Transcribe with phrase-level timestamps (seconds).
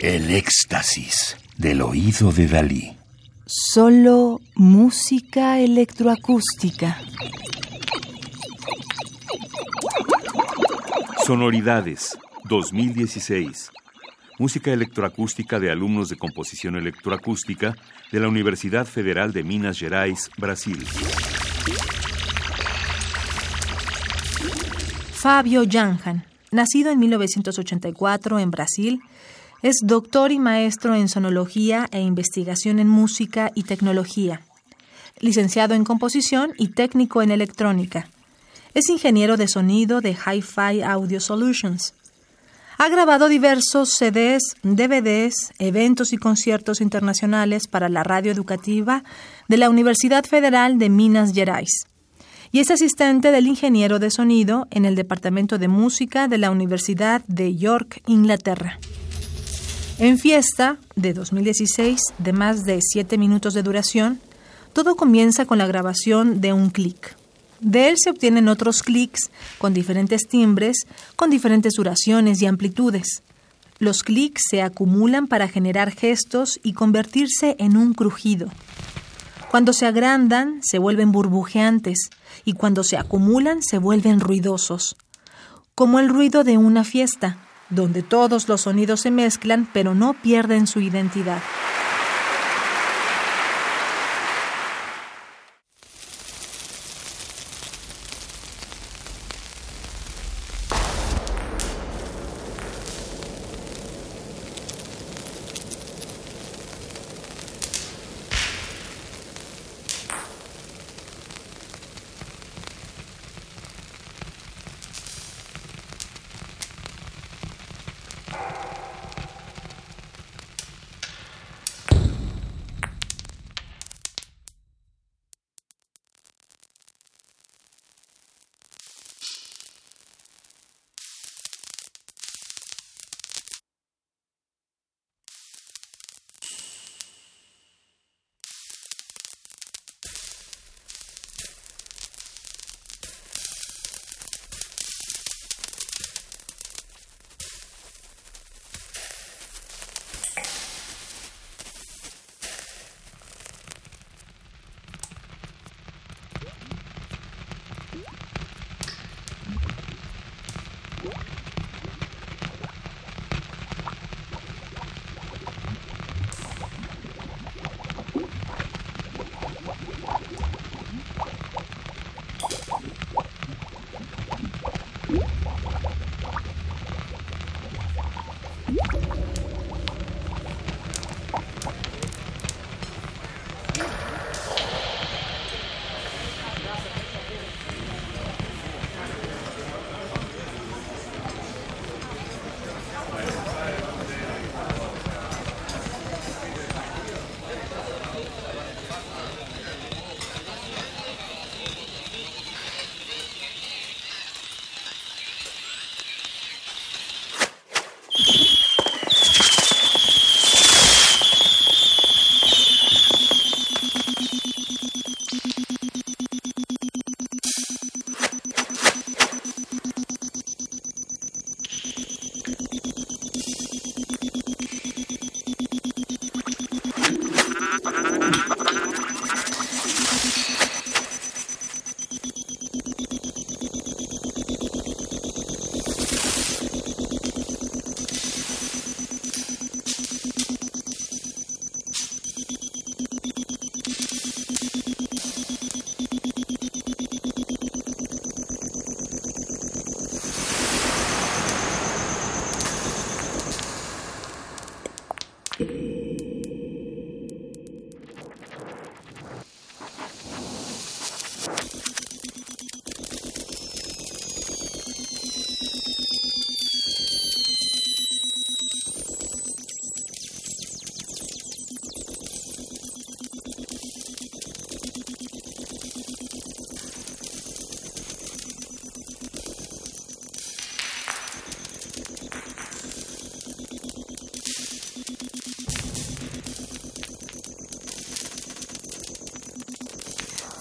[0.00, 2.96] El éxtasis del oído de Dalí.
[3.46, 6.98] Solo música electroacústica.
[11.26, 13.70] Sonoridades 2016.
[14.38, 17.76] Música electroacústica de alumnos de composición electroacústica
[18.10, 20.84] de la Universidad Federal de Minas Gerais, Brasil.
[25.22, 29.00] Fabio Janjan, nacido en 1984 en Brasil,
[29.62, 34.40] es doctor y maestro en sonología e investigación en música y tecnología,
[35.20, 38.08] licenciado en composición y técnico en electrónica.
[38.74, 41.94] Es ingeniero de sonido de Hi-Fi Audio Solutions.
[42.78, 49.04] Ha grabado diversos CDs, DVDs, eventos y conciertos internacionales para la radio educativa
[49.46, 51.86] de la Universidad Federal de Minas Gerais
[52.52, 57.24] y es asistente del ingeniero de sonido en el Departamento de Música de la Universidad
[57.26, 58.78] de York, Inglaterra.
[59.98, 64.20] En Fiesta, de 2016, de más de siete minutos de duración,
[64.74, 67.16] todo comienza con la grabación de un clic.
[67.60, 73.22] De él se obtienen otros clics con diferentes timbres, con diferentes duraciones y amplitudes.
[73.78, 78.48] Los clics se acumulan para generar gestos y convertirse en un crujido.
[79.52, 82.08] Cuando se agrandan, se vuelven burbujeantes
[82.46, 84.96] y cuando se acumulan, se vuelven ruidosos.
[85.74, 87.36] Como el ruido de una fiesta,
[87.68, 91.42] donde todos los sonidos se mezclan pero no pierden su identidad.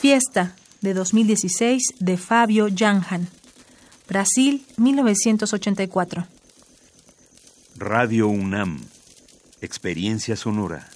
[0.00, 3.28] Fiesta de 2016 de Fabio Janjan.
[4.08, 6.26] Brasil, 1984.
[7.76, 8.80] Radio UNAM.
[9.60, 10.88] Experiencia sonora.